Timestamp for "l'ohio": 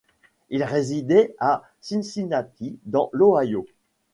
3.13-3.67